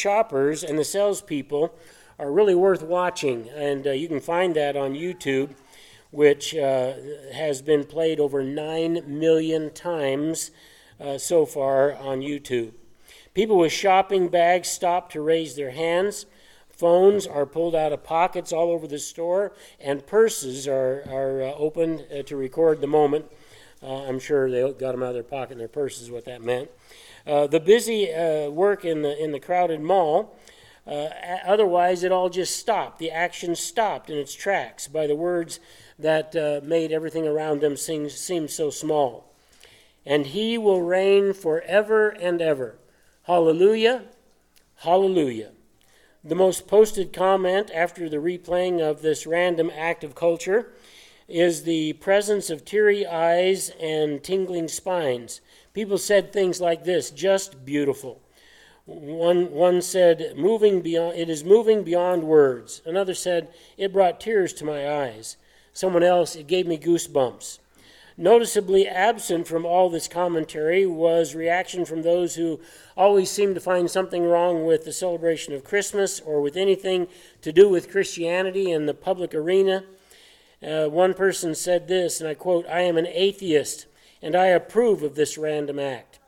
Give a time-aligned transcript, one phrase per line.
[0.00, 1.74] shoppers and the salespeople
[2.18, 5.50] are really worth watching, and uh, you can find that on YouTube,
[6.10, 6.92] which uh,
[7.32, 10.50] has been played over 9 million times
[11.00, 12.72] uh, so far on YouTube.
[13.32, 16.26] People with shopping bags stop to raise their hands.
[16.68, 21.52] Phones are pulled out of pockets all over the store, and purses are, are uh,
[21.54, 23.26] opened uh, to record the moment.
[23.82, 26.42] Uh, I'm sure they got them out of their pocket in their purses, what that
[26.42, 26.70] meant.
[27.26, 30.36] Uh, the busy uh, work in the, in the crowded mall,
[30.86, 31.08] uh,
[31.46, 32.98] otherwise, it all just stopped.
[32.98, 35.60] The action stopped in its tracks by the words
[35.98, 39.34] that made everything around them seem, seem so small.
[40.06, 42.78] And he will reign forever and ever.
[43.24, 44.04] Hallelujah,
[44.76, 45.52] hallelujah.
[46.24, 50.72] The most posted comment after the replaying of this random act of culture
[51.28, 55.40] is the presence of teary eyes and tingling spines.
[55.72, 58.20] People said things like this just beautiful.
[58.86, 62.82] One, one said, moving beyond, it is moving beyond words.
[62.84, 65.36] Another said, it brought tears to my eyes.
[65.72, 67.60] Someone else, it gave me goosebumps.
[68.16, 72.60] Noticeably absent from all this commentary was reaction from those who
[72.96, 77.06] always seem to find something wrong with the celebration of Christmas or with anything
[77.42, 79.84] to do with Christianity in the public arena.
[80.62, 83.86] Uh, one person said this, and I quote, I am an atheist
[84.22, 86.18] and I approve of this random act.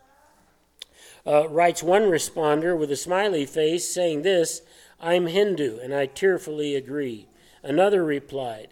[1.27, 4.62] Uh, writes one responder with a smiley face saying this,
[5.01, 7.29] I'm Hindu and I tearfully agree.
[7.62, 8.69] Another replied,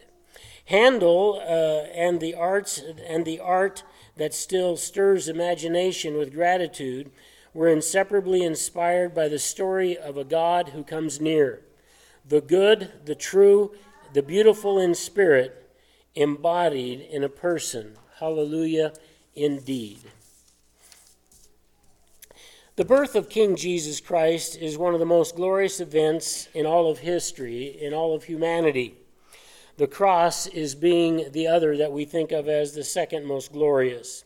[0.65, 3.83] Handel uh, and the arts and the art
[4.17, 7.11] that still stirs imagination with gratitude
[7.53, 11.61] were inseparably inspired by the story of a God who comes near,
[12.25, 13.71] the good, the true,
[14.13, 15.69] the beautiful in spirit,
[16.15, 17.97] embodied in a person.
[18.19, 18.93] Hallelujah,
[19.35, 19.99] indeed.
[22.77, 26.89] The birth of King Jesus Christ is one of the most glorious events in all
[26.89, 28.95] of history, in all of humanity.
[29.77, 34.23] The cross is being the other that we think of as the second most glorious.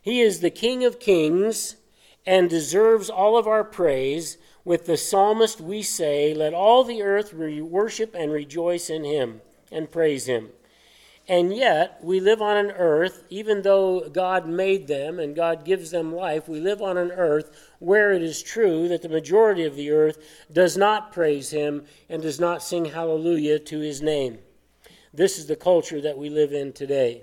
[0.00, 1.76] He is the King of kings
[2.24, 4.38] and deserves all of our praise.
[4.64, 9.40] With the psalmist, we say, Let all the earth worship and rejoice in him
[9.70, 10.50] and praise him.
[11.32, 15.90] And yet, we live on an earth, even though God made them and God gives
[15.90, 19.74] them life, we live on an earth where it is true that the majority of
[19.74, 20.18] the earth
[20.52, 24.40] does not praise him and does not sing hallelujah to his name.
[25.14, 27.22] This is the culture that we live in today.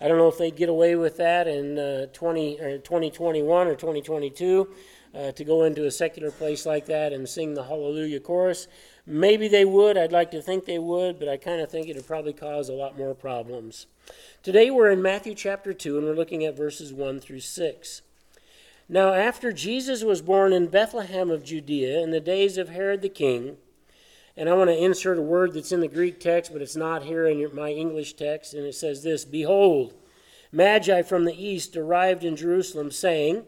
[0.00, 3.76] I don't know if they get away with that in uh, 20, or 2021 or
[3.76, 4.68] 2022
[5.14, 8.66] uh, to go into a secular place like that and sing the Hallelujah chorus.
[9.10, 9.96] Maybe they would.
[9.96, 12.68] I'd like to think they would, but I kind of think it would probably cause
[12.68, 13.86] a lot more problems.
[14.42, 18.02] Today we're in Matthew chapter 2 and we're looking at verses 1 through 6.
[18.86, 23.08] Now, after Jesus was born in Bethlehem of Judea in the days of Herod the
[23.08, 23.56] king,
[24.36, 27.04] and I want to insert a word that's in the Greek text, but it's not
[27.04, 28.52] here in my English text.
[28.52, 29.94] And it says this Behold,
[30.52, 33.44] Magi from the east arrived in Jerusalem, saying,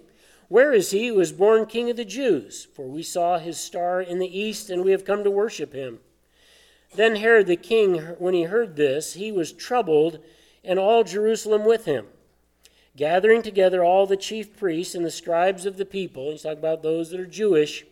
[0.51, 2.69] Where is he who was born king of the Jews?
[2.75, 6.01] For we saw his star in the east, and we have come to worship him.
[6.95, 10.19] Then Herod the king, when he heard this, he was troubled,
[10.63, 12.09] and all Jerusalem with him.
[12.95, 16.83] Gathering together all the chief priests and the scribes of the people, he's talking about
[16.83, 17.87] those that are Jewish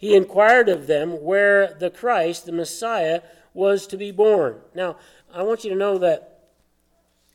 [0.00, 3.20] he inquired of them where the Christ, the Messiah,
[3.52, 4.56] was to be born.
[4.74, 4.96] Now,
[5.30, 6.29] I want you to know that,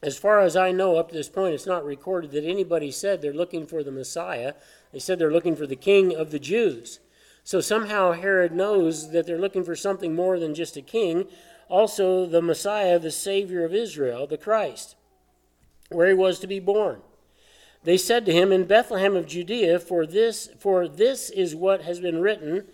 [0.05, 3.21] as far as I know up to this point, it's not recorded that anybody said
[3.21, 4.53] they're looking for the Messiah.
[4.93, 6.99] They said they're looking for the King of the Jews.
[7.43, 11.27] So somehow Herod knows that they're looking for something more than just a king,
[11.69, 14.95] also the Messiah, the Savior of Israel, the Christ,
[15.89, 17.01] where he was to be born.
[17.83, 21.99] They said to him, In Bethlehem of Judea, for this, for this is what has
[21.99, 22.65] been written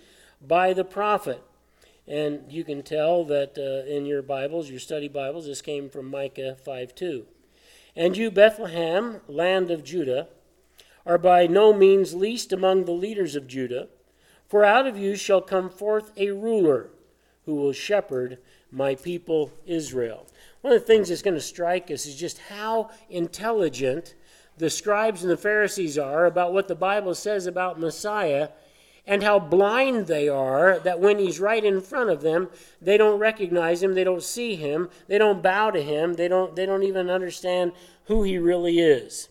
[0.41, 1.43] by the prophet.
[2.11, 6.07] And you can tell that uh, in your Bibles, your study Bibles, this came from
[6.07, 7.25] Micah 5 2.
[7.95, 10.27] And you, Bethlehem, land of Judah,
[11.05, 13.87] are by no means least among the leaders of Judah,
[14.45, 16.89] for out of you shall come forth a ruler
[17.45, 18.39] who will shepherd
[18.69, 20.27] my people Israel.
[20.59, 24.15] One of the things that's going to strike us is just how intelligent
[24.57, 28.49] the scribes and the Pharisees are about what the Bible says about Messiah
[29.05, 32.49] and how blind they are that when he's right in front of them,
[32.81, 36.55] they don't recognize him, they don't see him, they don't bow to him, they don't,
[36.55, 37.71] they don't even understand
[38.05, 39.29] who he really is.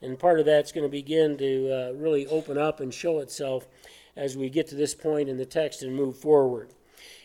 [0.00, 3.68] And part of that's going to begin to uh, really open up and show itself
[4.16, 6.70] as we get to this point in the text and move forward.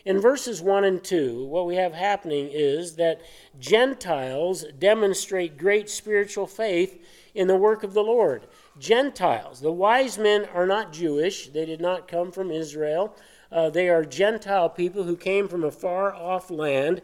[0.04, 3.20] In verses 1 and 2, what we have happening is that
[3.58, 7.04] Gentiles demonstrate great spiritual faith
[7.34, 8.46] in the work of the Lord.
[8.78, 13.16] Gentiles, the wise men are not Jewish, they did not come from Israel.
[13.50, 17.02] Uh, they are Gentile people who came from a far off land.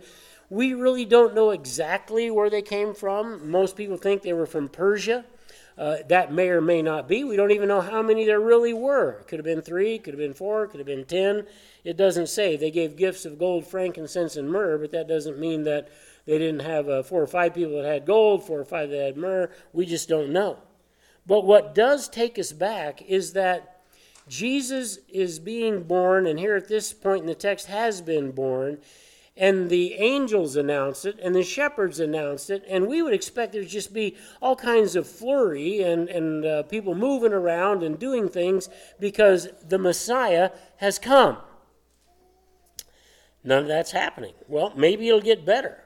[0.50, 3.50] We really don't know exactly where they came from.
[3.50, 5.24] Most people think they were from Persia.
[5.76, 7.24] Uh, that may or may not be.
[7.24, 9.24] We don't even know how many there really were.
[9.26, 11.46] Could have been three, could have been four, could have been ten.
[11.82, 12.56] It doesn't say.
[12.56, 15.88] They gave gifts of gold, frankincense, and myrrh, but that doesn't mean that
[16.26, 19.04] they didn't have uh, four or five people that had gold, four or five that
[19.04, 19.50] had myrrh.
[19.72, 20.58] We just don't know.
[21.26, 23.82] But what does take us back is that
[24.28, 28.78] Jesus is being born, and here at this point in the text has been born,
[29.36, 33.62] and the angels announced it, and the shepherds announced it, and we would expect there
[33.62, 38.28] to just be all kinds of flurry and, and uh, people moving around and doing
[38.28, 38.68] things
[39.00, 41.38] because the Messiah has come.
[43.42, 44.34] None of that's happening.
[44.48, 45.84] Well, maybe it'll get better.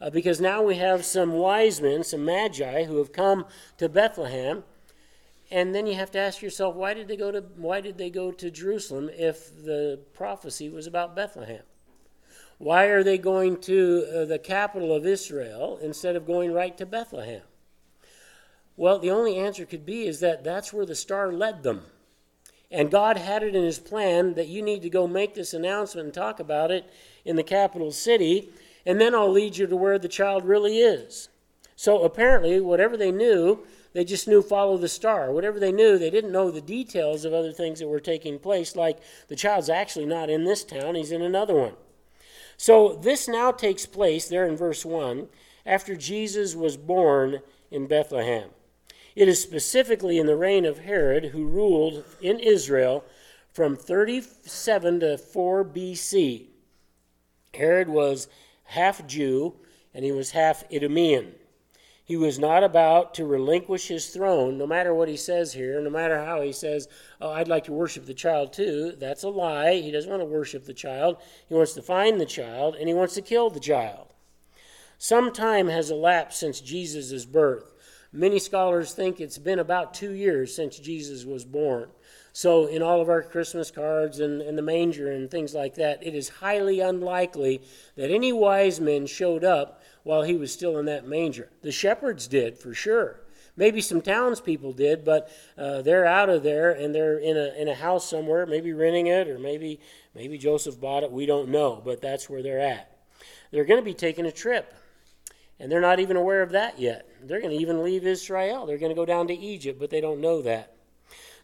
[0.00, 3.44] Uh, because now we have some wise men, some magi, who have come
[3.76, 4.64] to Bethlehem,
[5.50, 8.10] and then you have to ask yourself, why did they go to why did they
[8.10, 11.62] go to Jerusalem if the prophecy was about Bethlehem?
[12.58, 16.86] Why are they going to uh, the capital of Israel instead of going right to
[16.86, 17.42] Bethlehem?
[18.76, 21.82] Well, the only answer could be is that that's where the star led them.
[22.70, 26.04] And God had it in his plan that you need to go make this announcement
[26.04, 26.92] and talk about it
[27.24, 28.50] in the capital city,
[28.86, 31.28] and then I'll lead you to where the child really is.
[31.74, 35.32] So apparently, whatever they knew, they just knew follow the star.
[35.32, 38.76] Whatever they knew, they didn't know the details of other things that were taking place,
[38.76, 38.98] like
[39.28, 41.74] the child's actually not in this town, he's in another one.
[42.56, 45.28] So this now takes place there in verse 1
[45.64, 47.40] after Jesus was born
[47.70, 48.50] in Bethlehem.
[49.16, 53.04] It is specifically in the reign of Herod, who ruled in Israel
[53.52, 56.46] from 37 to 4 BC.
[57.54, 58.28] Herod was
[58.64, 59.56] half Jew
[59.92, 61.32] and he was half Idumean.
[62.10, 65.90] He was not about to relinquish his throne, no matter what he says here, no
[65.90, 66.88] matter how he says,
[67.20, 68.96] Oh, I'd like to worship the child too.
[68.98, 69.76] That's a lie.
[69.76, 71.18] He doesn't want to worship the child.
[71.48, 74.08] He wants to find the child, and he wants to kill the child.
[74.98, 77.72] Some time has elapsed since Jesus' birth.
[78.12, 81.90] Many scholars think it's been about two years since Jesus was born.
[82.32, 86.04] So, in all of our Christmas cards and, and the manger and things like that,
[86.04, 87.62] it is highly unlikely
[87.94, 91.50] that any wise men showed up while he was still in that manger.
[91.62, 93.20] The shepherds did, for sure.
[93.56, 97.68] Maybe some townspeople did, but uh, they're out of there and they're in a, in
[97.68, 99.80] a house somewhere, maybe renting it, or maybe,
[100.14, 101.12] maybe Joseph bought it.
[101.12, 102.96] We don't know, but that's where they're at.
[103.50, 104.72] They're going to be taking a trip,
[105.58, 107.06] and they're not even aware of that yet.
[107.22, 108.64] They're going to even leave Israel.
[108.64, 110.76] They're going to go down to Egypt, but they don't know that.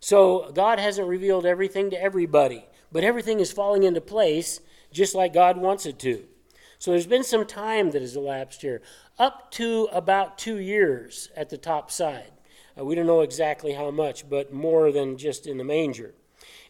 [0.00, 4.60] So God hasn't revealed everything to everybody, but everything is falling into place
[4.92, 6.24] just like God wants it to.
[6.78, 8.82] So there's been some time that has elapsed here,
[9.18, 12.32] up to about two years at the top side.
[12.78, 16.14] Uh, we don't know exactly how much, but more than just in the manger.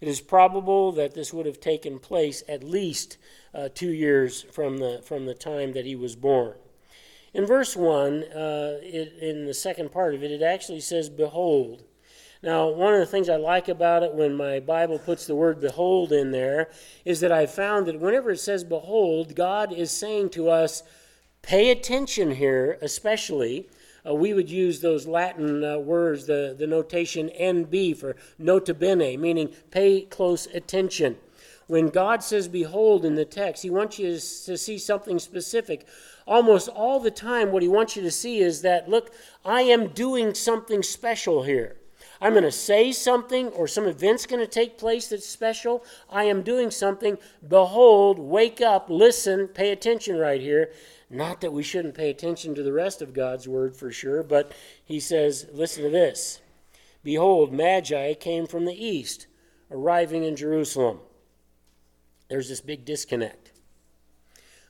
[0.01, 3.19] It is probable that this would have taken place at least
[3.55, 6.55] uh, two years from the, from the time that he was born.
[7.35, 11.83] In verse 1, uh, it, in the second part of it, it actually says, Behold.
[12.47, 15.61] Now, one of the things I like about it when my Bible puts the word
[15.61, 16.71] behold in there
[17.05, 20.85] is that I've found that whenever it says behold, God is saying to us,
[21.43, 23.69] pay attention here, especially.
[24.09, 29.17] Uh, we would use those Latin uh, words, the, the notation NB for nota bene,
[29.17, 31.17] meaning pay close attention.
[31.67, 35.85] When God says behold in the text, He wants you to see something specific.
[36.29, 39.11] Almost all the time, what He wants you to see is that, look,
[39.45, 41.79] I am doing something special here.
[42.21, 45.85] I'm going to say something or some event's going to take place that's special.
[46.11, 47.19] I am doing something.
[47.47, 50.71] Behold, wake up, listen, pay attention right here.
[51.11, 54.53] Not that we shouldn't pay attention to the rest of God's word for sure, but
[54.85, 56.41] he says, listen to this.
[57.05, 59.27] Behold, Magi came from the east,
[59.71, 60.99] arriving in Jerusalem.
[62.29, 63.53] There's this big disconnect.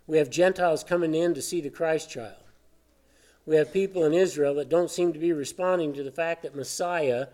[0.06, 2.45] We have Gentiles coming in to see the Christ child
[3.46, 6.56] we have people in Israel that don't seem to be responding to the fact that
[6.56, 7.28] Messiah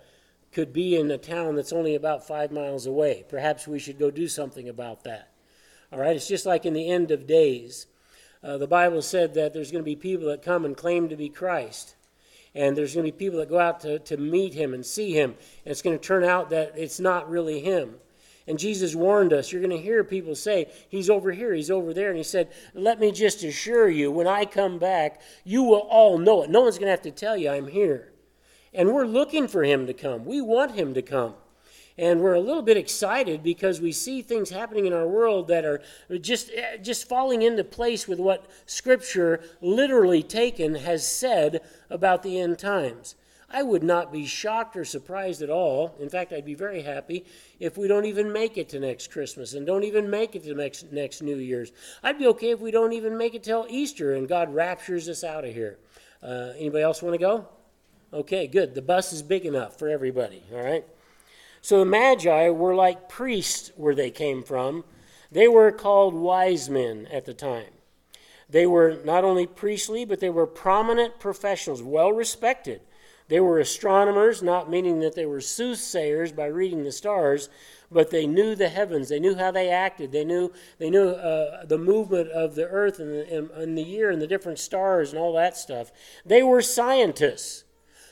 [0.53, 3.25] could be in a town that's only about five miles away.
[3.29, 5.33] Perhaps we should go do something about that.
[5.91, 7.87] All right, it's just like in the end of days.
[8.45, 11.17] Uh, the Bible said that there's going to be people that come and claim to
[11.17, 11.95] be Christ.
[12.55, 15.13] And there's going to be people that go out to, to meet him and see
[15.13, 15.31] him.
[15.65, 17.95] And it's going to turn out that it's not really him.
[18.47, 21.95] And Jesus warned us, you're going to hear people say, He's over here, He's over
[21.95, 22.09] there.
[22.09, 26.19] And He said, Let me just assure you, when I come back, you will all
[26.19, 26.51] know it.
[26.51, 28.13] No one's going to have to tell you I'm here.
[28.75, 30.25] And we're looking for Him to come.
[30.25, 31.35] We want Him to come.
[31.99, 35.65] and we're a little bit excited because we see things happening in our world that
[35.65, 35.83] are
[36.21, 42.41] just eh, just falling into place with what scripture literally taken has said about the
[42.41, 43.15] end times
[43.53, 47.25] i would not be shocked or surprised at all in fact i'd be very happy
[47.61, 50.55] if we don't even make it to next christmas and don't even make it to
[50.55, 54.15] next next new year's i'd be okay if we don't even make it till easter
[54.15, 55.79] and god raptures us out of here
[56.23, 57.47] uh, anybody else want to go
[58.13, 60.85] okay good the bus is big enough for everybody all right
[61.63, 64.85] so the Magi were like priests where they came from.
[65.31, 67.71] They were called wise men at the time.
[68.51, 72.81] They were not only priestly, but they were prominent professionals, well respected.
[73.29, 77.49] They were astronomers, not meaning that they were soothsayers by reading the stars,
[77.91, 79.09] but they knew the heavens.
[79.09, 80.13] They knew how they acted.
[80.13, 83.83] They knew they knew uh, the movement of the earth and the, and, and the
[83.83, 85.93] year and the different stars and all that stuff.
[86.27, 87.65] They were scientists.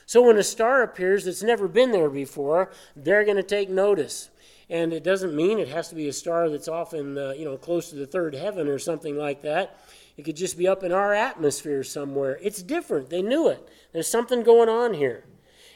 [0.07, 4.30] So when a star appears that's never been there before, they're going to take notice.
[4.71, 7.57] And it doesn't mean it has to be a star that's often, uh, you know,
[7.57, 9.77] close to the third heaven or something like that.
[10.15, 12.39] It could just be up in our atmosphere somewhere.
[12.41, 13.09] It's different.
[13.09, 13.67] They knew it.
[13.91, 15.25] There's something going on here.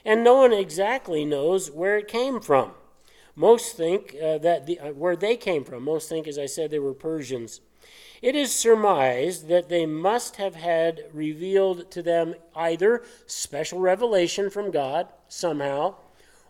[0.06, 2.72] And no one exactly knows where it came from.
[3.36, 5.84] Most think uh, that the, uh, where they came from.
[5.84, 7.60] Most think, as I said, they were Persians.
[8.22, 14.72] It is surmised that they must have had revealed to them either special revelation from
[14.72, 15.96] God somehow,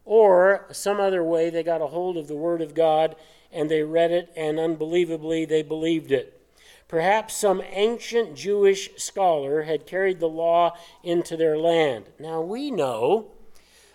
[0.06, 3.16] or some other way they got a hold of the Word of God
[3.52, 6.42] and they read it, and unbelievably they believed it.
[6.88, 12.06] Perhaps some ancient Jewish scholar had carried the law into their land.
[12.20, 13.32] Now we know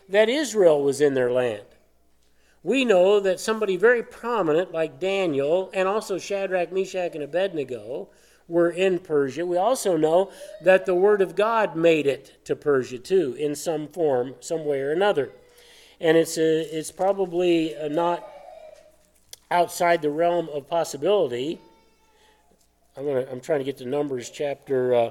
[0.08, 1.64] that Israel was in their land
[2.62, 8.08] we know that somebody very prominent like Daniel and also Shadrach, Meshach, and Abednego
[8.48, 9.46] were in Persia.
[9.46, 10.30] We also know
[10.62, 14.80] that the Word of God made it to Persia too, in some form, some way
[14.80, 15.30] or another.
[16.00, 18.26] And it's, a, it's probably not
[19.50, 21.59] outside the realm of possibility.
[22.97, 25.11] I'm, gonna, I'm trying to get to Numbers chapter uh,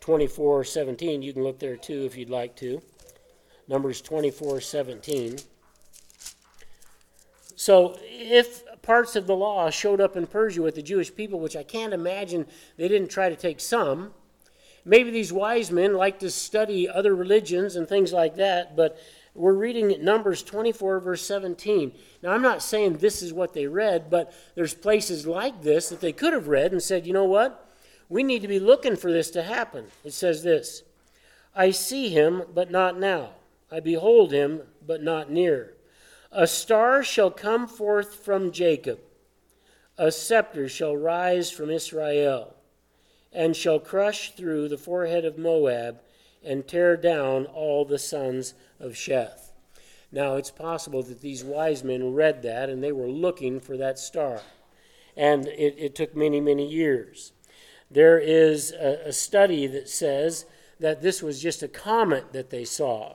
[0.00, 1.22] 24 17.
[1.22, 2.80] You can look there too if you'd like to.
[3.68, 5.38] Numbers 24 17.
[7.56, 11.56] So if parts of the law showed up in Persia with the Jewish people, which
[11.56, 14.12] I can't imagine they didn't try to take some,
[14.84, 18.98] maybe these wise men like to study other religions and things like that, but
[19.36, 21.92] we're reading Numbers 24, verse 17.
[22.22, 26.00] Now, I'm not saying this is what they read, but there's places like this that
[26.00, 27.62] they could have read and said, you know what?
[28.08, 29.86] We need to be looking for this to happen.
[30.04, 30.82] It says this
[31.54, 33.30] I see him, but not now.
[33.70, 35.74] I behold him, but not near.
[36.30, 39.00] A star shall come forth from Jacob,
[39.98, 42.54] a scepter shall rise from Israel,
[43.32, 46.00] and shall crush through the forehead of Moab
[46.44, 49.52] and tear down all the sons of Sheth.
[50.12, 53.98] Now, it's possible that these wise men read that and they were looking for that
[53.98, 54.40] star.
[55.16, 57.32] And it, it took many, many years.
[57.90, 60.46] There is a, a study that says
[60.80, 63.14] that this was just a comet that they saw.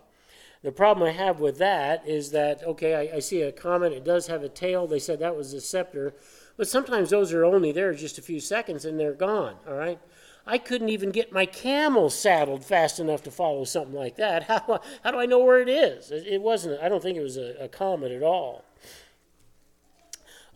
[0.63, 4.03] The problem I have with that is that, okay, I, I, see a comet, it
[4.03, 4.85] does have a tail.
[4.85, 6.13] They said that was a scepter.
[6.55, 9.99] But sometimes those are only there just a few seconds and they're gone, all right?
[10.45, 14.43] I couldn't even get my camel saddled fast enough to follow something like that.
[14.51, 16.11] How, how do I know where it is?
[16.11, 18.65] It, it wasn't, I don't think it was a, a comet at all.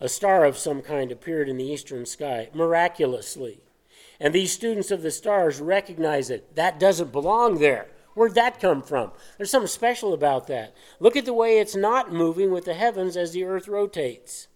[0.00, 3.60] A star of some kind appeared in the eastern sky, miraculously.
[4.20, 6.54] And these students of the stars recognize it.
[6.56, 7.88] That doesn't belong there.
[8.14, 9.12] Where'd that come from?
[9.36, 10.74] There's something special about that.
[11.00, 14.48] Look at the way it's not moving with the heavens as the earth rotates.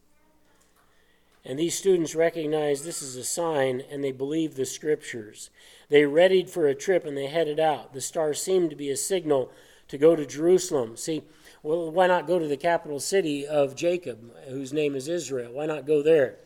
[1.44, 5.50] And these students recognize this is a sign and they believe the scriptures.
[5.88, 7.94] They readied for a trip and they headed out.
[7.94, 9.50] The star seemed to be a signal
[9.88, 10.96] to go to Jerusalem.
[10.96, 11.22] See,
[11.62, 15.52] well, why not go to the capital city of Jacob, whose name is Israel?
[15.52, 16.36] Why not go there?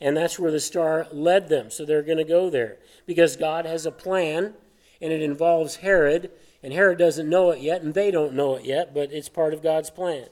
[0.00, 1.70] And that's where the star led them.
[1.70, 4.54] So they're going to go there because God has a plan
[5.00, 6.30] and it involves Herod
[6.62, 9.54] and Herod doesn't know it yet, and they don't know it yet, but it's part
[9.54, 10.26] of God's plan.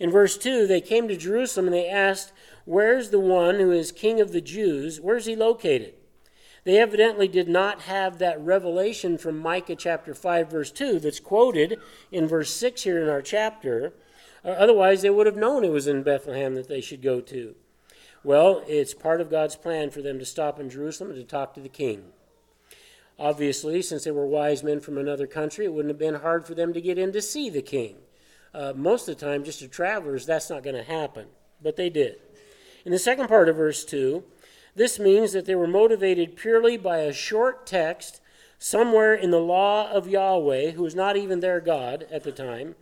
[0.00, 2.32] In verse 2, they came to Jerusalem and they asked,
[2.64, 4.98] Where's the one who is king of the Jews?
[4.98, 5.92] Where's he located?
[6.64, 11.78] They evidently did not have that revelation from Micah chapter 5, verse 2, that's quoted
[12.10, 13.92] in verse 6 here in our chapter.
[14.42, 17.54] Uh, otherwise, they would have known it was in Bethlehem that they should go to.
[18.24, 21.54] Well, it's part of God's plan for them to stop in Jerusalem and to talk
[21.54, 22.04] to the king.
[23.18, 26.54] Obviously, since they were wise men from another country, it wouldn't have been hard for
[26.54, 27.96] them to get in to see the king.
[28.52, 31.26] Uh, most of the time, just to travelers, that's not going to happen.
[31.62, 32.16] But they did.
[32.84, 34.24] In the second part of verse 2,
[34.74, 38.20] this means that they were motivated purely by a short text
[38.58, 42.76] somewhere in the law of Yahweh, who was not even their God at the time,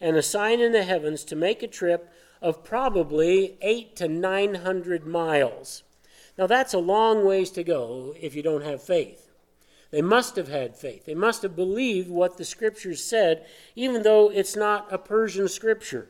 [0.00, 5.06] and a sign in the heavens to make a trip of probably eight to 900
[5.06, 5.82] miles.
[6.36, 9.21] Now, that's a long ways to go if you don't have faith.
[9.92, 11.04] They must have had faith.
[11.04, 13.46] They must have believed what the scriptures said,
[13.76, 16.08] even though it's not a Persian scripture.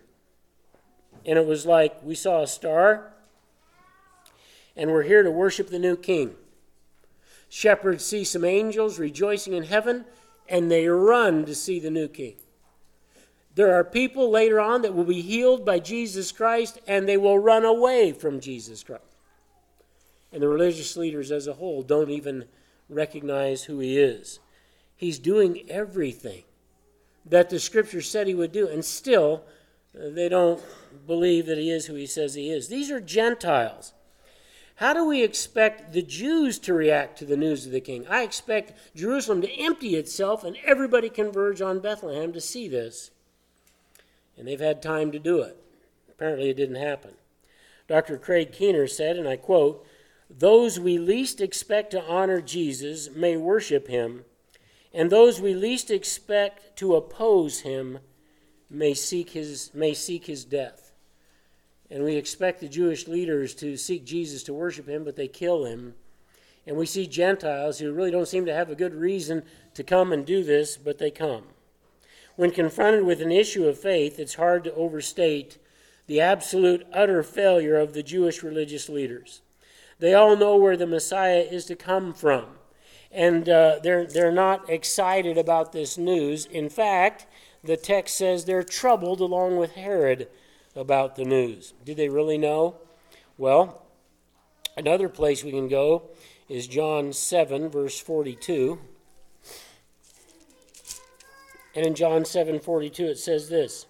[1.27, 3.12] And it was like, we saw a star,
[4.77, 6.37] and we're here to worship the new king.
[7.49, 10.05] Shepherds see some angels rejoicing in heaven,
[10.49, 12.37] and they run to see the new king.
[13.57, 17.39] There are people later on that will be healed by Jesus Christ, and they will
[17.39, 19.03] run away from Jesus Christ.
[20.33, 22.47] And the religious leaders as a whole don't even
[22.95, 24.41] recognize who he is.
[24.97, 26.45] He's doing everything
[27.25, 29.45] that the scripture said he would do, and still
[29.97, 30.63] uh, they don't
[31.07, 32.69] believe that he is who he says he is.
[32.69, 33.93] These are Gentiles.
[34.77, 38.07] How do we expect the Jews to react to the news of the king?
[38.09, 43.11] I expect Jerusalem to empty itself and everybody converge on Bethlehem to see this.
[44.37, 45.57] And they've had time to do it.
[46.09, 47.13] Apparently, it didn't happen.
[47.87, 48.17] Dr.
[48.17, 49.87] Craig Keener said, and I quote,
[50.39, 54.25] Those we least expect to honor Jesus may worship him,
[54.93, 57.99] and those we least expect to oppose him
[58.71, 60.93] may seek his, may seek his death.
[61.91, 65.67] And we expect the Jewish leaders to seek Jesus to worship him, but they kill
[65.67, 65.95] him.
[66.67, 69.43] And we see Gentiles who really don't seem to have a good reason
[69.75, 71.45] to come and do this, but they come.
[72.37, 75.59] When confronted with an issue of faith, it's hard to overstate
[76.07, 79.43] the absolute, utter failure of the Jewish religious leaders.
[80.02, 82.47] They all know where the Messiah is to come from,
[83.12, 86.44] and uh, they're, they're not excited about this news.
[86.47, 87.25] In fact,
[87.62, 90.26] the text says they're troubled along with Herod
[90.75, 91.73] about the news.
[91.85, 92.78] Do they really know?
[93.38, 93.87] Well,
[94.76, 96.11] another place we can go
[96.49, 98.80] is John 7, verse 42.
[101.76, 103.87] And in John 7 42, it says this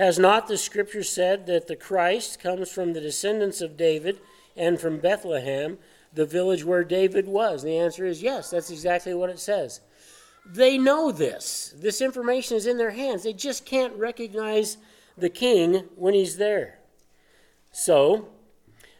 [0.00, 4.18] Has not the scripture said that the Christ comes from the descendants of David
[4.56, 5.76] and from Bethlehem,
[6.10, 7.62] the village where David was?
[7.62, 9.82] And the answer is yes, that's exactly what it says.
[10.46, 11.74] They know this.
[11.76, 13.24] This information is in their hands.
[13.24, 14.78] They just can't recognize
[15.18, 16.78] the king when he's there.
[17.70, 18.30] So,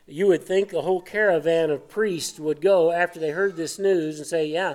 [0.07, 4.19] you would think a whole caravan of priests would go after they heard this news
[4.19, 4.75] and say, Yeah,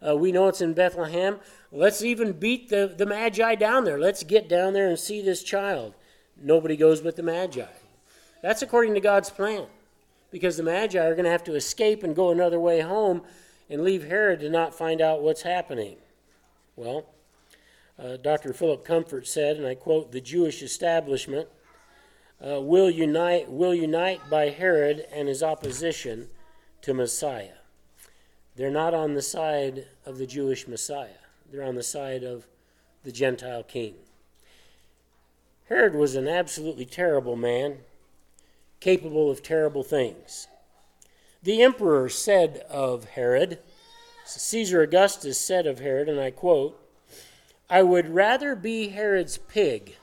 [0.00, 1.38] uh, we know it's in Bethlehem.
[1.72, 3.98] Let's even beat the, the Magi down there.
[3.98, 5.94] Let's get down there and see this child.
[6.40, 7.66] Nobody goes but the Magi.
[8.42, 9.66] That's according to God's plan.
[10.30, 13.22] Because the Magi are going to have to escape and go another way home
[13.68, 15.96] and leave Herod to not find out what's happening.
[16.76, 17.06] Well,
[17.98, 18.52] uh, Dr.
[18.52, 21.48] Philip Comfort said, and I quote, the Jewish establishment
[22.46, 26.28] uh, will, unite, will unite by Herod and his opposition
[26.82, 27.56] to Messiah.
[28.56, 31.08] They're not on the side of the Jewish Messiah,
[31.50, 32.46] they're on the side of
[33.04, 33.94] the Gentile king.
[35.68, 37.78] Herod was an absolutely terrible man,
[38.80, 40.48] capable of terrible things.
[41.42, 43.58] The emperor said of Herod,
[44.24, 46.80] Caesar Augustus said of Herod, and I quote,
[47.68, 49.96] I would rather be Herod's pig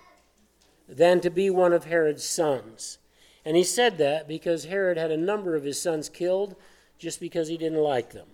[0.88, 2.97] than to be one of Herod's sons.
[3.45, 6.56] And he said that because Herod had a number of his sons killed
[6.97, 8.27] just because he didn't like them.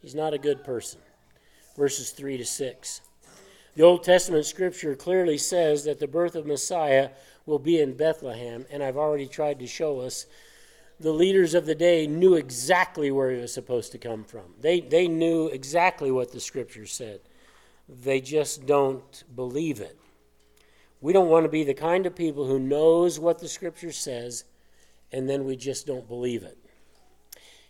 [0.00, 1.00] He's not a good person.
[1.78, 3.00] Verses 3 to 6.
[3.76, 7.10] The Old Testament scripture clearly says that the birth of Messiah
[7.46, 10.26] will be in Bethlehem, and I've already tried to show us
[11.00, 14.54] the leaders of the day knew exactly where he was supposed to come from.
[14.60, 17.20] They, they knew exactly what the scripture said.
[17.88, 19.96] They just don't believe it.
[21.00, 24.44] We don't want to be the kind of people who knows what the scripture says
[25.12, 26.58] and then we just don't believe it.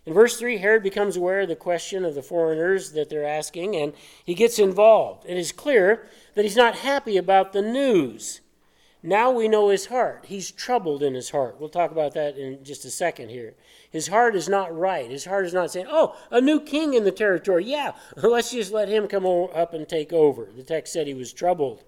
[0.06, 3.76] In verse 3, Herod becomes aware of the question of the foreigners that they're asking,
[3.76, 3.92] and
[4.24, 5.24] he gets involved.
[5.28, 8.40] It is clear that he's not happy about the news.
[9.02, 10.24] Now we know his heart.
[10.26, 11.60] He's troubled in his heart.
[11.60, 13.54] We'll talk about that in just a second here.
[13.90, 15.08] His heart is not right.
[15.08, 17.64] His heart is not saying, oh, a new king in the territory.
[17.64, 20.48] Yeah, let's just let him come up and take over.
[20.54, 21.84] The text said he was troubled.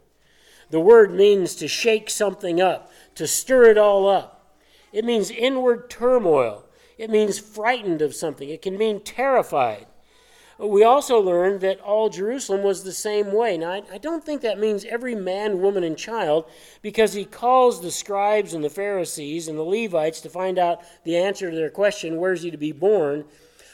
[0.70, 4.56] The word means to shake something up, to stir it all up.
[4.92, 6.64] It means inward turmoil.
[7.00, 8.50] It means frightened of something.
[8.50, 9.86] It can mean terrified.
[10.58, 13.56] We also learned that all Jerusalem was the same way.
[13.56, 16.44] Now, I, I don't think that means every man, woman, and child,
[16.82, 21.16] because he calls the scribes and the Pharisees and the Levites to find out the
[21.16, 23.24] answer to their question, where's he to be born?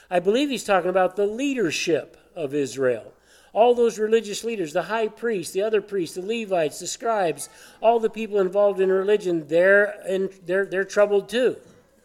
[0.08, 3.12] I believe he's talking about the leadership of Israel.
[3.52, 7.48] All those religious leaders, the high priest, the other priests, the Levites, the scribes,
[7.80, 11.56] all the people involved in religion, they're, in, they're, they're troubled too.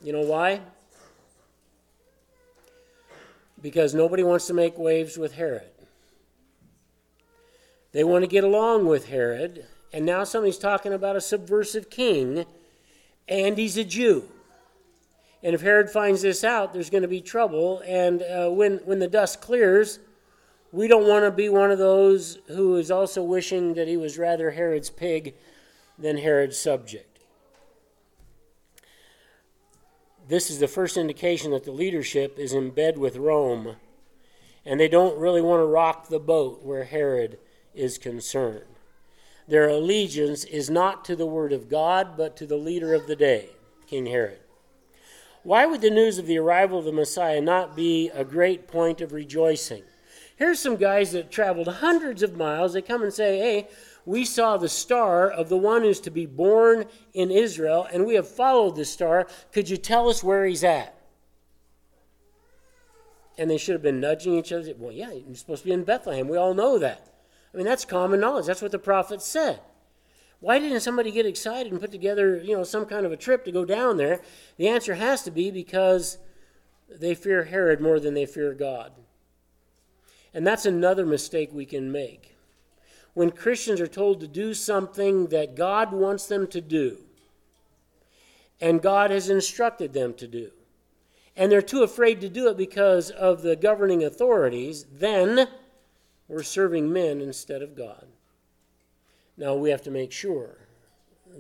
[0.02, 0.62] You know why?
[3.62, 5.70] Because nobody wants to make waves with Herod.
[7.92, 12.46] They want to get along with Herod, and now somebody's talking about a subversive king,
[13.28, 14.24] and he's a Jew.
[15.44, 17.82] And if Herod finds this out, there's going to be trouble.
[17.86, 20.00] And uh, when, when the dust clears,
[20.72, 24.18] we don't want to be one of those who is also wishing that he was
[24.18, 25.34] rather Herod's pig
[25.98, 27.11] than Herod's subject.
[30.28, 33.76] This is the first indication that the leadership is in bed with Rome,
[34.66, 37.40] and they don't really want to rock the boat where Herod
[37.74, 38.66] is concerned.
[39.48, 43.16] Their allegiance is not to the Word of God, but to the leader of the
[43.16, 43.50] day,
[43.88, 44.40] King Herod.
[45.44, 49.02] Why would the news of the arrival of the Messiah not be a great point
[49.02, 49.84] of rejoicing?
[50.36, 52.74] Here's some guys that traveled hundreds of miles.
[52.74, 53.68] They come and say, Hey,
[54.06, 58.16] we saw the star of the one who's to be born in Israel, and we
[58.16, 59.28] have followed the star.
[59.52, 60.98] Could you tell us where he's at?
[63.38, 64.74] And they should have been nudging each other.
[64.78, 66.28] Well, yeah, he's supposed to be in Bethlehem.
[66.28, 67.08] We all know that.
[67.54, 68.46] I mean, that's common knowledge.
[68.46, 69.60] That's what the prophet said.
[70.40, 73.46] Why didn't somebody get excited and put together, you know, some kind of a trip
[73.46, 74.22] to go down there?
[74.58, 76.18] The answer has to be because
[76.90, 78.92] they fear Herod more than they fear God.
[80.34, 82.31] And that's another mistake we can make.
[83.14, 86.98] When Christians are told to do something that God wants them to do,
[88.60, 90.52] and God has instructed them to do,
[91.36, 95.48] and they're too afraid to do it because of the governing authorities, then
[96.28, 98.08] we're serving men instead of God.
[99.38, 100.58] Now, we have to make sure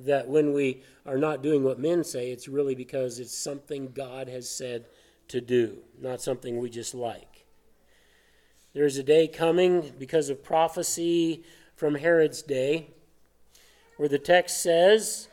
[0.05, 4.27] that when we are not doing what men say, it's really because it's something God
[4.27, 4.86] has said
[5.27, 7.45] to do, not something we just like.
[8.73, 11.43] There is a day coming because of prophecy
[11.82, 12.91] from Herod's day
[13.98, 15.30] where the text says,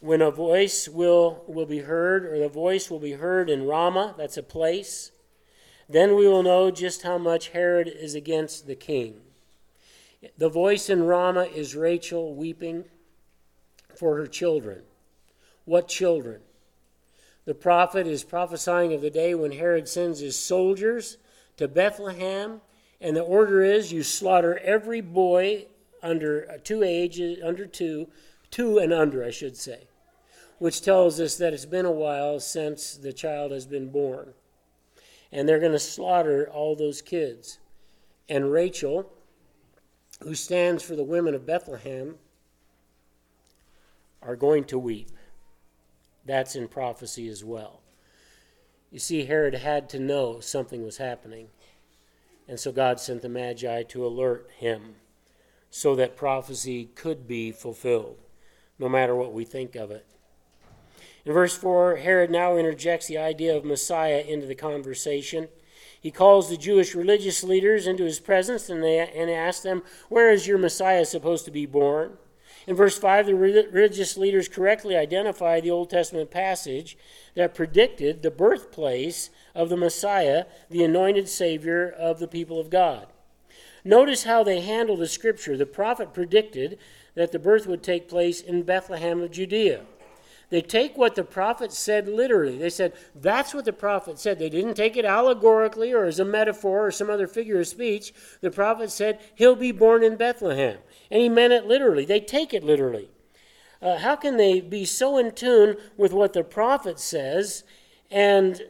[0.00, 4.14] when a voice will, will be heard, or the voice will be heard in Ramah,
[4.16, 5.10] that's a place,
[5.90, 9.20] then we will know just how much Herod is against the king.
[10.38, 12.84] The voice in Ramah is Rachel weeping
[13.94, 14.84] for her children.
[15.66, 16.40] What children?
[17.44, 21.18] The prophet is prophesying of the day when Herod sends his soldiers
[21.58, 22.62] to Bethlehem,
[23.00, 25.66] and the order is you slaughter every boy
[26.02, 28.08] under uh, two ages, under two,
[28.50, 29.88] two and under, I should say,
[30.58, 34.34] which tells us that it's been a while since the child has been born.
[35.32, 37.58] And they're going to slaughter all those kids.
[38.28, 39.10] And Rachel,
[40.22, 42.16] who stands for the women of Bethlehem,
[44.22, 45.10] are going to weep.
[46.26, 47.80] That's in prophecy as well.
[48.90, 51.48] You see, Herod had to know something was happening.
[52.50, 54.96] And so God sent the Magi to alert him
[55.70, 58.18] so that prophecy could be fulfilled,
[58.76, 60.04] no matter what we think of it.
[61.24, 65.46] In verse 4, Herod now interjects the idea of Messiah into the conversation.
[66.00, 70.32] He calls the Jewish religious leaders into his presence and, they, and asks them, Where
[70.32, 72.18] is your Messiah supposed to be born?
[72.66, 76.96] In verse 5, the religious leaders correctly identify the Old Testament passage
[77.34, 83.06] that predicted the birthplace of the Messiah, the anointed Savior of the people of God.
[83.84, 85.56] Notice how they handle the scripture.
[85.56, 86.78] The prophet predicted
[87.14, 89.82] that the birth would take place in Bethlehem of Judea.
[90.50, 92.58] They take what the prophet said literally.
[92.58, 94.38] They said, that's what the prophet said.
[94.38, 98.12] They didn't take it allegorically or as a metaphor or some other figure of speech.
[98.40, 100.78] The prophet said, he'll be born in Bethlehem.
[101.08, 102.04] And he meant it literally.
[102.04, 103.10] They take it literally.
[103.80, 107.62] Uh, how can they be so in tune with what the prophet says
[108.10, 108.60] and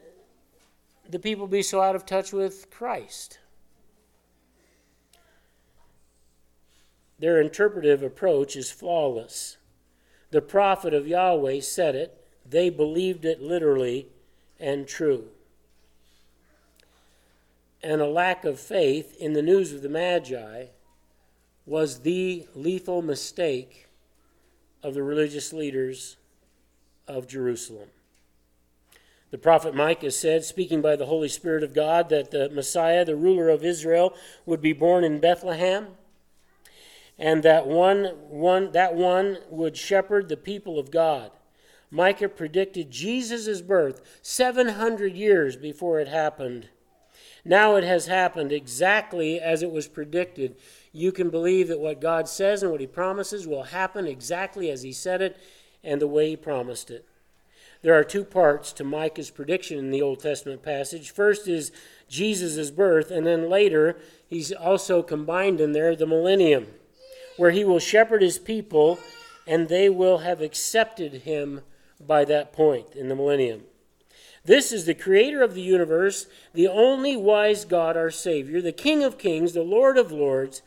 [1.09, 3.39] the people be so out of touch with Christ?
[7.19, 9.57] Their interpretive approach is flawless.
[10.31, 12.17] The prophet of Yahweh said it,
[12.49, 14.07] they believed it literally
[14.59, 15.25] and true.
[17.83, 20.67] And a lack of faith in the news of the Magi
[21.67, 23.89] was the lethal mistake
[24.83, 26.17] of the religious leaders
[27.09, 27.89] of Jerusalem.
[29.31, 33.17] The prophet Micah said, speaking by the Holy Spirit of God, that the Messiah, the
[33.17, 34.15] ruler of Israel,
[34.45, 35.89] would be born in Bethlehem
[37.21, 41.31] and that one, one, that one would shepherd the people of God.
[41.91, 46.71] Micah predicted Jesus' birth 700 years before it happened.
[47.45, 50.57] Now it has happened exactly as it was predicted.
[50.93, 54.83] You can believe that what God says and what He promises will happen exactly as
[54.83, 55.37] He said it
[55.85, 57.07] and the way He promised it.
[57.83, 61.11] There are two parts to Micah's prediction in the Old Testament passage.
[61.11, 61.71] First is
[62.09, 66.67] Jesus' birth, and then later, he's also combined in there the millennium
[67.41, 68.99] where he will shepherd his people,
[69.47, 71.63] and they will have accepted him
[71.99, 73.63] by that point in the millennium.
[74.45, 79.03] This is the creator of the universe, the only wise God, our Savior, the King
[79.03, 80.61] of kings, the Lord of lords,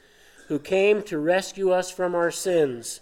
[0.47, 3.01] who came to rescue us from our sins.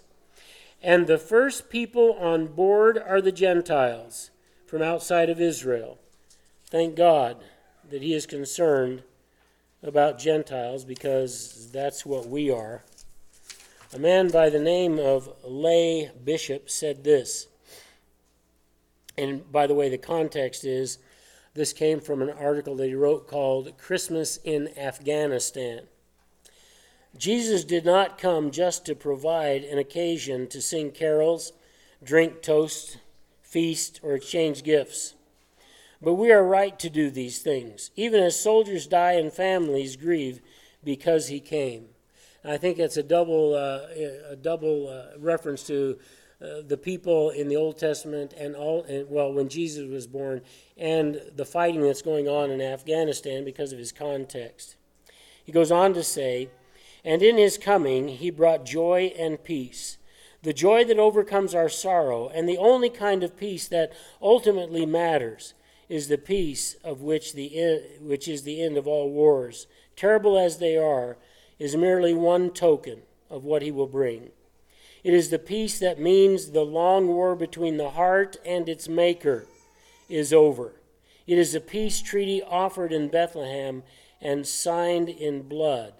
[0.82, 4.30] And the first people on board are the Gentiles
[4.66, 5.96] from outside of Israel.
[6.66, 7.42] Thank God
[7.88, 9.02] that He is concerned
[9.82, 12.82] about Gentiles because that's what we are.
[13.94, 17.48] A man by the name of Lay Bishop said this.
[19.18, 20.96] And by the way, the context is
[21.52, 25.82] this came from an article that he wrote called Christmas in Afghanistan.
[27.18, 31.52] Jesus did not come just to provide an occasion to sing carols,
[32.02, 32.96] drink toast,
[33.42, 35.12] feast, or exchange gifts.
[36.00, 40.40] But we are right to do these things, even as soldiers die and families grieve
[40.82, 41.91] because he came.
[42.44, 45.98] I think it's a double, uh, a double uh, reference to
[46.42, 50.42] uh, the people in the Old Testament and all, and, well, when Jesus was born,
[50.76, 54.74] and the fighting that's going on in Afghanistan because of his context.
[55.44, 56.48] He goes on to say,
[57.04, 59.98] and in his coming he brought joy and peace.
[60.42, 65.54] The joy that overcomes our sorrow, and the only kind of peace that ultimately matters,
[65.88, 69.68] is the peace of which, the, which is the end of all wars.
[69.94, 71.18] Terrible as they are,
[71.62, 74.30] is merely one token of what he will bring.
[75.04, 79.46] It is the peace that means the long war between the heart and its maker
[80.08, 80.72] is over.
[81.24, 83.84] It is a peace treaty offered in Bethlehem
[84.20, 85.94] and signed in blood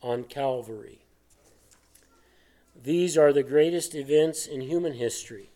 [0.00, 1.00] on Calvary.
[2.80, 5.50] These are the greatest events in human history.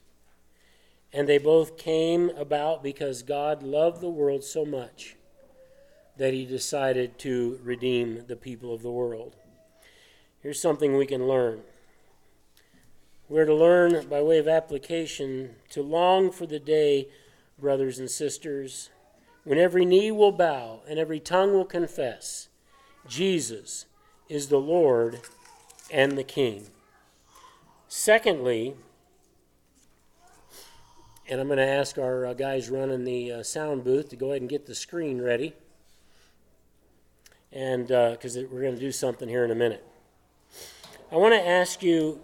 [1.13, 5.15] And they both came about because God loved the world so much
[6.17, 9.37] that he decided to redeem the people of the world.
[10.43, 11.63] Here's something we can learn.
[13.29, 17.09] We're to learn, by way of application, to long for the day,
[17.59, 18.91] brothers and sisters,
[19.45, 22.49] when every knee will bow and every tongue will confess
[23.09, 23.87] Jesus
[24.29, 25.21] is the Lord
[25.91, 26.67] and the King.
[27.89, 28.75] Secondly,
[31.29, 34.31] and I'm going to ask our uh, guys running the uh, sound booth to go
[34.31, 35.55] ahead and get the screen ready.
[37.53, 39.85] And because uh, we're going to do something here in a minute.
[41.11, 42.21] I want to ask you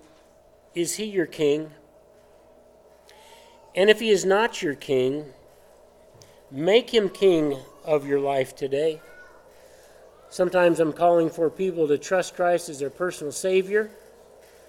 [0.74, 1.70] is he your king?
[3.74, 5.26] And if he is not your king,
[6.50, 9.00] make him king of your life today.
[10.30, 13.90] Sometimes I'm calling for people to trust Christ as their personal Savior.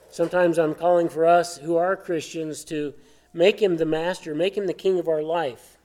[0.09, 2.93] Sometimes I'm calling for us who are Christians to
[3.33, 5.77] make Him the master, make Him the King of our life.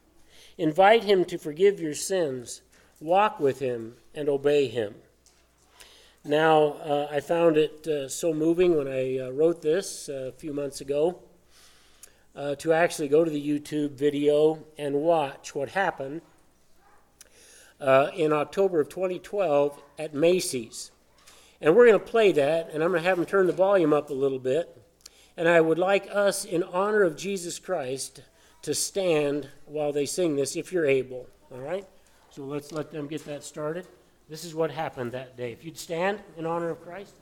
[0.57, 2.63] Invite Him to forgive your sins,
[3.01, 4.95] walk with Him, and obey Him.
[6.25, 10.33] Now, uh, I found it uh, so moving when I uh, wrote this uh, a
[10.33, 11.19] few months ago
[12.35, 16.23] uh, to actually go to the YouTube video and watch what happened
[17.81, 20.91] uh, in October of 2012 at Macy's.
[21.61, 23.93] And we're going to play that, and I'm going to have them turn the volume
[23.93, 24.81] up a little bit.
[25.37, 28.23] And I would like us, in honor of Jesus Christ,
[28.63, 31.27] to stand while they sing this, if you're able.
[31.53, 31.87] All right?
[32.31, 33.87] So let's let them get that started.
[34.29, 35.53] This is what happened that day.
[35.53, 37.15] If you'd stand in honor of Christ.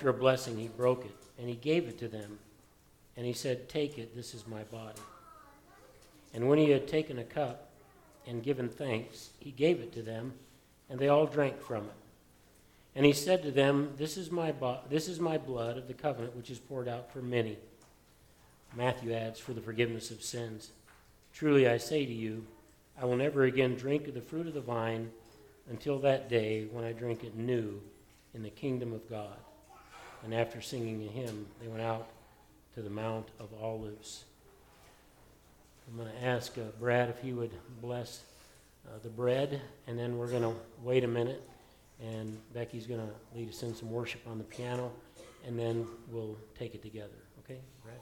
[0.00, 2.38] After a blessing, he broke it and he gave it to them.
[3.18, 4.98] And he said, Take it, this is my body.
[6.32, 7.68] And when he had taken a cup
[8.26, 10.32] and given thanks, he gave it to them,
[10.88, 11.92] and they all drank from it.
[12.96, 15.92] And he said to them, This is my, bo- this is my blood of the
[15.92, 17.58] covenant, which is poured out for many.
[18.74, 20.70] Matthew adds, For the forgiveness of sins.
[21.34, 22.46] Truly I say to you,
[22.98, 25.10] I will never again drink of the fruit of the vine
[25.68, 27.82] until that day when I drink it new
[28.32, 29.36] in the kingdom of God.
[30.24, 32.08] And after singing a hymn, they went out
[32.74, 34.24] to the Mount of Olives.
[35.88, 38.22] I'm going to ask uh, Brad if he would bless
[38.86, 41.42] uh, the bread, and then we're going to wait a minute,
[42.00, 44.92] and Becky's going to lead us in some worship on the piano,
[45.46, 47.08] and then we'll take it together.
[47.44, 47.96] Okay, Brad?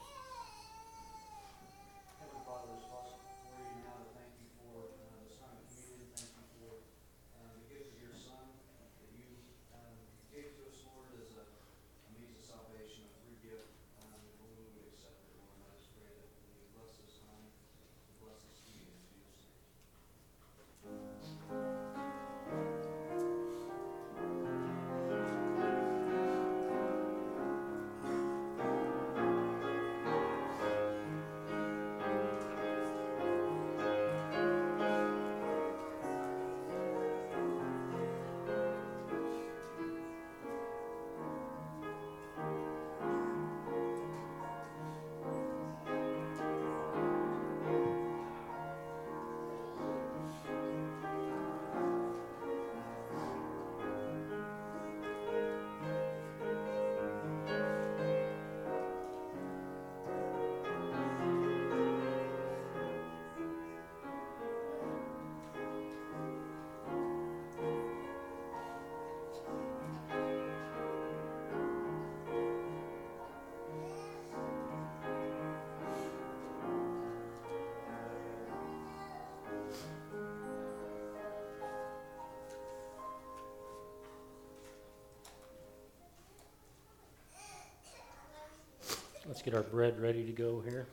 [89.38, 90.84] Let's get our bread ready to go here.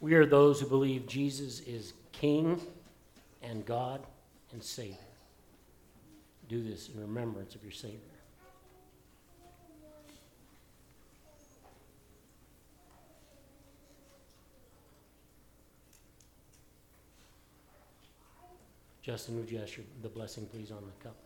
[0.00, 2.58] We are those who believe Jesus is King
[3.42, 4.00] and God
[4.52, 4.96] and Savior.
[6.48, 7.98] Do this in remembrance of your Savior.
[19.02, 21.16] Justin, would you ask your, the blessing, please, on the cup?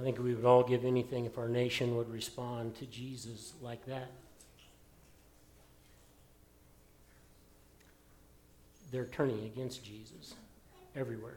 [0.00, 3.84] I think we would all give anything if our nation would respond to Jesus like
[3.84, 4.10] that.
[8.90, 10.36] They're turning against Jesus
[10.96, 11.36] everywhere.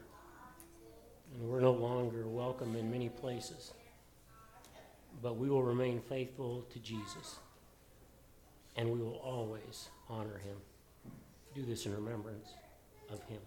[1.35, 3.73] And we're no longer welcome in many places.
[5.21, 7.39] But we will remain faithful to Jesus.
[8.77, 10.55] And we will always honor him.
[11.53, 12.47] Do this in remembrance
[13.11, 13.41] of him.